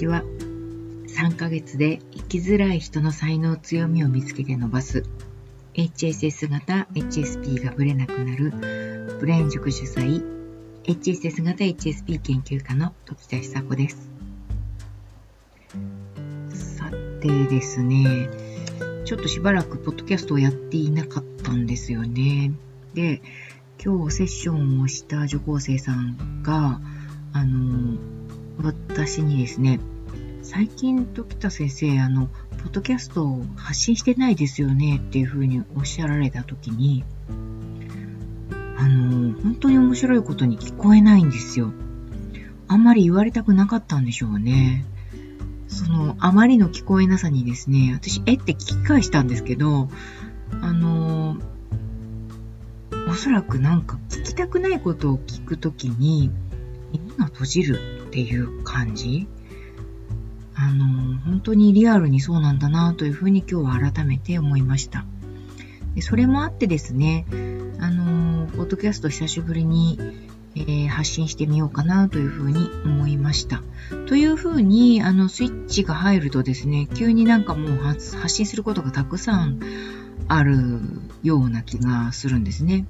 [0.00, 0.22] ちは。
[1.08, 5.04] 3ヶ月で生きづらい人の才能強みを見つけて伸ばす
[5.74, 8.50] HSS 型 HSP がぶれなくなる
[9.20, 10.24] ブレイン塾主催
[10.84, 14.08] HSS 型 HSP 研究家の時田久子です。
[16.76, 16.90] さ
[17.20, 18.30] てですね、
[19.04, 22.52] ちょっとしばらくポッドキャストをやっていなかったんですよね。
[22.94, 23.20] で、
[23.84, 26.80] 今日セッションをした受講生さんが、
[27.34, 27.98] あの、
[28.62, 29.80] 私にですね、
[30.42, 32.26] 最近時田先生、あの、
[32.62, 37.04] ポッドキャストを発信してないですよねっていうふうにおっしゃられたときに、
[38.76, 41.72] あの、本当に面白いことに聞こえないんですよ。
[42.68, 44.84] あんまり言われたくなかったんでしょうね。
[45.68, 49.88] その、あまりの聞こえなさにですね、私、えって聞き返したんですけど、
[50.60, 51.36] あの、
[53.08, 56.30] おそらくなんか聞きたくないことを聞くときに、
[56.92, 59.28] 耳が閉じるっていう感じ
[60.56, 65.06] あの、本当にリアルにそうなんだなというふうに今日は改めて思いました。
[65.94, 67.24] でそれもあってですね、
[67.78, 69.98] あの、ポッドキャスト久しぶりに、
[70.56, 73.62] えー、発信してみようかなというふうに思いました。
[74.08, 79.60] というふうに、あの、スイッチが入るとですね、急になんかもう発信することがたくさん
[80.26, 80.80] ある
[81.22, 82.86] ような気がするんですね。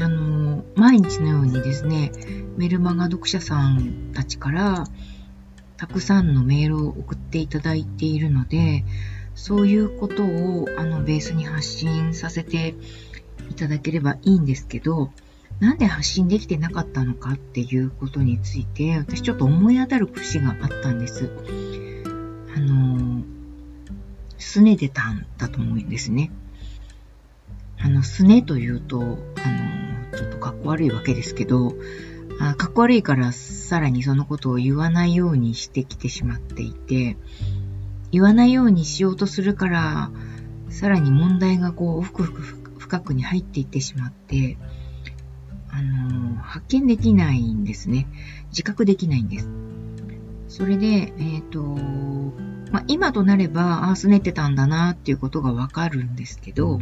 [0.00, 2.12] あの、毎日のようにですね、
[2.56, 4.84] メルマガ読者さんたちから、
[5.76, 8.84] たくさんのメールを送っていただいているので、
[9.34, 12.74] そういうことをあのベースに発信させて
[13.50, 15.12] いただければいいんですけど、
[15.60, 21.30] なんで発信できてなかったのかっていうことについて、私ちょっと思い当たる節があったんです。
[22.56, 23.22] あの、
[24.38, 26.30] 拗ねてたんだと思うんですね。
[27.80, 31.74] あの、拗ねというと、あの、ちょっとかっこ悪いわけですけど、
[32.40, 37.16] あかっこ悪いからさらにそのことを言わないようにしてきてしまっていて、
[38.10, 40.10] 言わないようにしようとするから、
[40.70, 44.56] さらに問題がこう、ふくふく深くに入っていってしまって、
[45.70, 48.06] あの発見できないんですね。
[48.50, 49.48] 自覚できないんです。
[50.48, 51.60] それで、えっ、ー、と、
[52.72, 56.80] まあ、今となれば、ああ、拗ねてたんだなっていうことがわかるんですけど、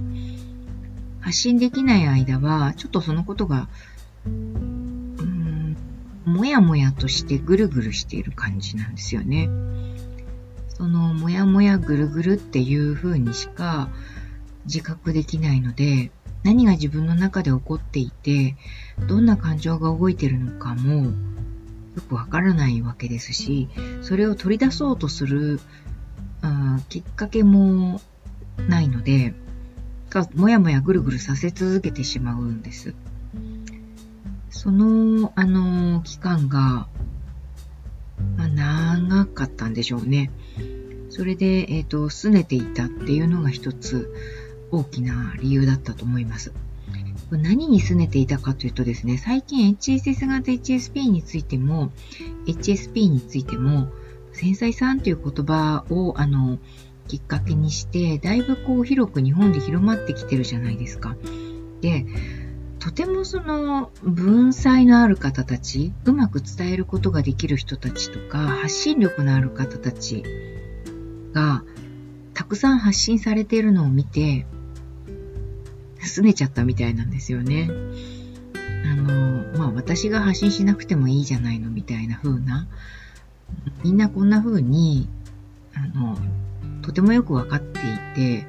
[1.27, 3.69] 発信できない間は、ちょっとそのことが
[4.27, 5.77] うーん
[6.25, 9.51] もやもやとしてぐるぐるしている感じなんですよね。
[10.69, 13.89] そのもやもやぐるぐるっていう風にしか
[14.67, 16.13] 自覚できないので、
[16.45, 18.55] 何が自分の中で起こっていて、
[19.09, 21.13] どんな感情が動いてるのかもよ
[22.09, 23.69] くわからないわけですし、
[24.03, 25.59] それを取り出そうとする
[26.43, 28.01] あきっかけも
[28.69, 29.35] ないので、
[30.11, 32.95] がもやもやぐるぐるさせ続けてしまうんです。
[34.51, 36.89] その、あの、期間が、
[38.37, 40.31] まあ、長かったんでしょうね。
[41.11, 44.13] それで、えっ、ー、と、拗ねていたっていうのが一つ
[44.71, 46.53] 大きな理由だったと思います。
[47.31, 51.91] 何に拗ねていたかというとですね、最近 HSS 型 HSP についても、
[52.47, 53.89] HSP についても、
[54.33, 56.59] 繊細さんという言葉を、あの、
[57.07, 61.17] きっかけにして、だいぶこう広く日本で広まってきてるじゃないですか。
[61.81, 62.07] で、
[62.79, 70.23] とてもその文才のある方たち、うまく伝えることができる人たちとか、発信力のある方たち
[71.33, 71.65] が、
[72.35, 74.47] たくさん発信されているのを見て、
[76.01, 77.71] 拗ねちゃったみたいなんですよね。
[78.85, 82.69] あの、まあ私が発信しなくてもいいじゃないのみたいな風な、
[83.83, 85.09] みんなこんな風に、
[85.75, 86.17] あの、
[86.87, 87.83] とてもよくわかってい
[88.15, 88.47] て、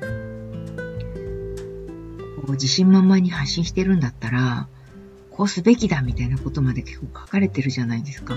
[2.35, 4.67] こう自信満々に発信してるんだったら、
[5.31, 8.35] こうすべきだみたいなことまで結構書かれてるじゃないですか。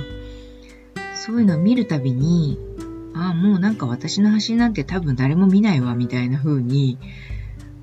[1.14, 2.58] そういうのを見るたびに、
[3.14, 6.96] ああ、もうなんか私の発信なんて多分誰も見ないわ、みたいな風に、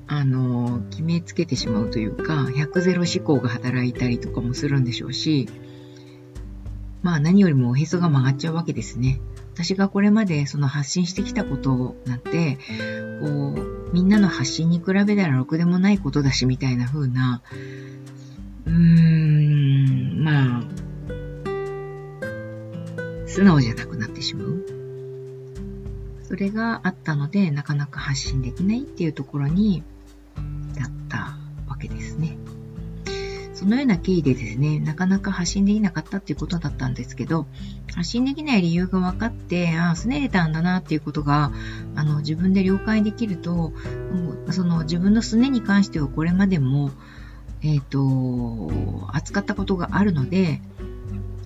[0.08, 5.48] あの、決めつけてしまうというか、100ゼロ思考が働いたりとかもするんでしょうし、
[7.04, 9.22] まあ何よりもおへそが曲がっちゃうわけですね。
[9.58, 12.60] 私がこれまでその発信してきたことなんて、
[13.20, 17.42] こう、みんなの発信に比べたらろくでもないことだし、みたいな風な、
[18.68, 20.64] うーん、まあ、
[23.26, 24.64] 素直じゃなくなってしまう。
[26.22, 29.82] それがあったので、なかなか発信できないっていうところに、
[33.68, 37.48] のような経緯でですね、なかなか発信できなかったっていうことだったんですけど、
[37.96, 41.52] 発信できない理由が分かって、ああ、すねれたんだなっていうことが、
[41.96, 43.74] あの、自分で了解できると、
[44.52, 46.92] その自分のすねに関してはこれまでも、
[47.62, 50.62] えっ、ー、と、扱ったことがあるので、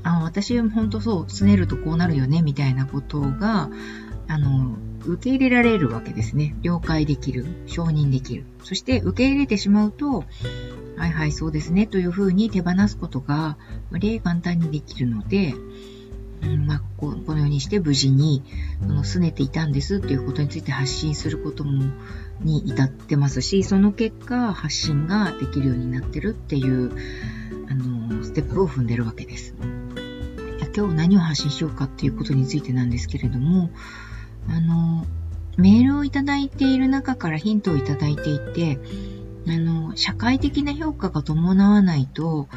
[0.04, 3.70] あ私は本当そう、すねるとこうなるよね、みたいなことが、
[4.28, 6.56] あの、受け入れられるわけですね。
[6.62, 7.46] 了解できる。
[7.66, 8.46] 承認できる。
[8.64, 10.26] そして受け入れてしまうと、
[11.02, 13.58] はいはい、そうですね、というふうに手放すことが、
[13.90, 15.56] 割合簡単にできるので、
[16.44, 18.44] うんまあ、ここのようにして無事に、
[18.82, 21.92] その、拗ねていたんですっていうことについて発信することも、
[22.42, 26.92] に至ってますし、その結果、発信ができるようになってるっていう、
[27.68, 29.56] あの、ステップを踏んでるわけです。
[30.78, 33.72] 今日何を発信しようかっていうことについてなんですけれども、
[34.48, 35.08] あの、
[35.58, 38.78] メールをいただいている中からヒントをいただいていて、
[39.48, 42.48] あの、社会的な評価が伴わないと、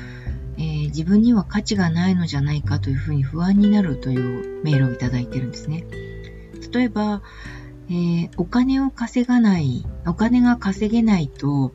[0.56, 5.84] えー、自分には価値がないのじゃないかというふうに不安になるというメールをいただいてるんですね。
[6.72, 7.22] 例えば、
[7.88, 11.72] えー、お金を稼がない、お金が稼げないと、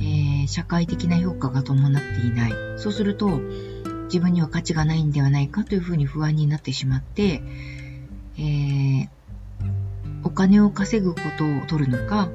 [0.00, 2.52] えー、社会的な評価が伴っていない。
[2.76, 3.40] そうすると、
[4.04, 7.42] 自分には価値がないんではないかというふうに不安になってしまって、
[8.38, 9.08] えー、
[10.24, 12.28] お金を稼ぐことを取るのか、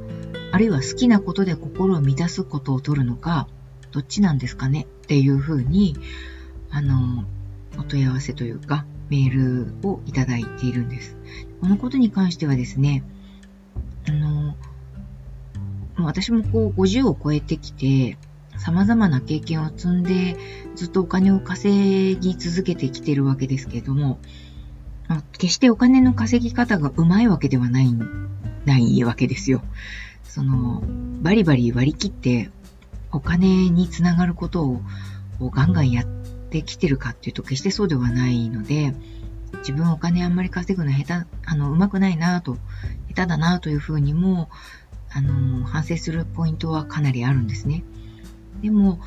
[0.53, 3.47] あるいは好きなことで心を満たすことを取るのか、
[3.91, 4.81] どっちなんですかね？
[4.81, 5.97] っていうふうに、
[6.69, 7.25] あの、
[7.79, 11.17] お問い合わせというか、メールをいただいているんです。
[11.59, 13.03] このことに関してはですね、
[14.07, 14.55] あの、
[15.97, 18.19] 私もこう50を超えてきて、
[18.59, 20.37] 様々な経験を積んで、
[20.75, 24.19] ずっとお金を稼ぎ続けてきてるわけですけれども、
[25.31, 27.91] 決してお金の稼ぎ方がうまいわけではない、
[28.65, 29.63] ないわけですよ。
[30.23, 30.83] その、
[31.21, 32.49] バリバリ割り切って
[33.11, 34.65] お金につながること
[35.39, 38.93] をガンガンやってきてるかっていうと決してそうではないので、
[39.59, 42.57] 自分お金あんまり稼ぐの下手、あの、うまくないなと、
[43.09, 44.49] 下手だなというふうにも、
[45.11, 47.83] あの、反省するポイントはかなりあるんですね。
[48.61, 48.99] でも、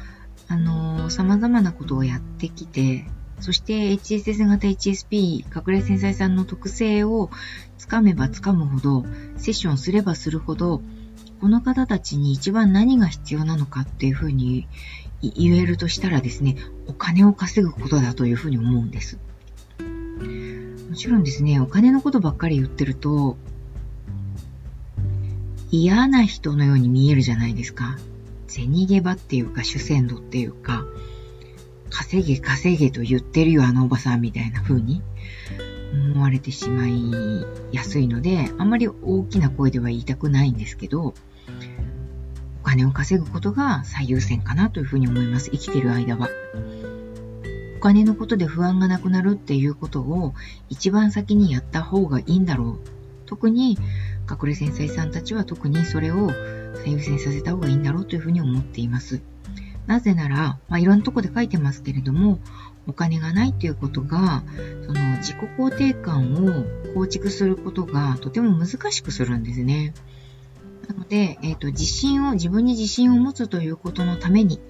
[0.49, 3.07] あの、様々なことをやってきて、
[3.41, 7.31] そして HSS 型 HSP 隠れ繊細さんの特性を
[7.77, 9.05] つかめばつかむほど、
[9.37, 10.81] セッションすればするほど、
[11.41, 14.67] この方たちに一番何が必要なのかっていうふうに
[15.21, 16.57] 言えるとしたらですね、
[16.87, 19.19] お金を稼ぐことだというふうに思うんです。
[20.89, 23.37] もちろんですね、お金のことばっかり言ってると、
[25.71, 27.99] 嫌な人のように見えるじゃないですか。
[28.47, 30.87] 銭ゲバっていうか主戦度っていうか、
[31.91, 35.03] 稼げ稼げと言ってるよあのおばさんみたいな風に
[35.93, 41.15] 思われてしまいやすいので、あんまり大きな声では言いたくないんですけど、
[42.63, 45.51] お金を稼ぐことが最優先かなというふうに思います。
[45.51, 46.29] 生きてる間は。
[47.77, 50.35] お金のことで不安がなくなるっていうことを
[50.69, 52.89] 一番先にやった方がいいんだろう。
[53.27, 53.79] 特に
[54.29, 56.31] 隠れ繊細さんたちは特にそれを
[56.83, 59.21] 最優先させた方がいいんだろうというふうに思っています。
[59.87, 62.41] なぜなら、まあ、いろんなとこで書いてますけれども、
[62.87, 64.43] お金がないということが、
[64.87, 69.93] その自己肯定感を構築することがとても難しくするんですね。
[70.89, 74.61] なので、えっ、ー、と、自信を、自分に自信を持つということのために、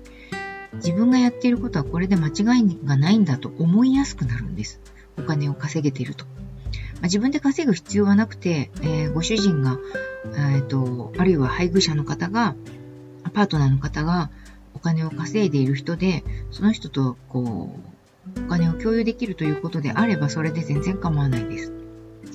[0.75, 4.81] 自分がやっていることはこれで間違いがないんだと思いやすくなるんです。
[5.19, 6.25] お金を稼げていると。
[6.25, 9.79] まあ、自分で稼ぐ必要はなくて、えー、ご主人が、
[10.25, 12.55] えっ、ー、と、あるいは配偶者の方が、
[13.35, 14.31] パートナーの方が
[14.75, 17.95] お金を稼いでいる人で、その人とこう、
[18.45, 21.73] お金を共有できるということであれば、それで全然構わないです。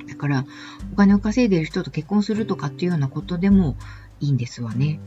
[0.08, 0.46] だから、
[0.94, 3.76] お金を稼いでいる人と結婚するとかっていうようなことでも
[4.20, 5.00] いいんですわね。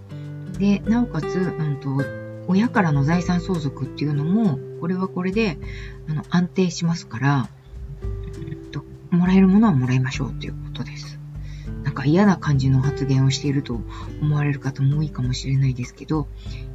[0.59, 2.05] で、なおかつ、うんと、
[2.47, 5.59] 親からの財産相続っていうのも、これはこれで、
[6.09, 7.49] あの、安定しますから、
[8.73, 11.19] と、もらえるものはもらいましょうということです。
[11.95, 13.81] なんか嫌な感じの発言をしていると
[14.21, 16.27] 思われる方も多いかもしれないですけど、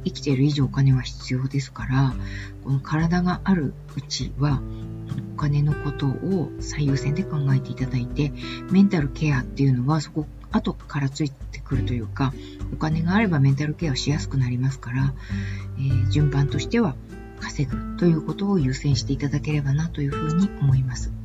[0.02, 2.14] 生きている以上お金は必要ですから、
[2.64, 4.62] この体があるうちは、
[5.34, 8.32] お金のことを最優先で考えていただいて、
[8.70, 12.32] メンタルケアっていうのはそこ後からついてくるというか、
[12.72, 15.12] お金があればメンタルケアをしやすくなりますから、
[15.76, 16.96] えー、順番としては
[17.40, 21.19] 稼ぐということを優先していただければなというふうに思います。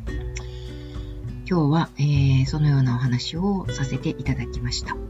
[1.48, 4.96] 今日は、えー、そのようなお話をさせていただきました。
[4.96, 5.02] ま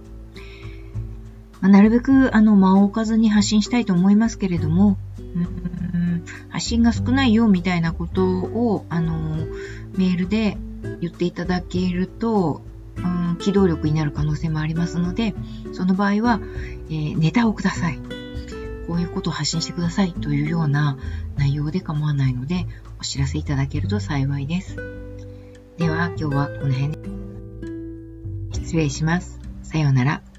[1.63, 5.75] あ、なるべくあの間を置かずに発信したいと思いますけれども、うん
[6.49, 9.45] 発信が少ないよみたいなことをあの
[9.97, 10.57] メールで
[11.01, 12.61] 言っていただけると、
[12.95, 15.35] うん、機動力になる可能性もありますので、
[15.73, 16.39] その場合は、
[16.89, 17.99] えー、ネタをください。
[18.87, 20.97] こういうことを発信してくださいというような
[21.37, 22.67] 内容で構わないので、
[23.01, 24.77] お知らせいただけると幸いです。
[25.77, 27.00] では今日はこの辺で
[28.53, 29.41] 失礼します。
[29.62, 30.34] さようなら。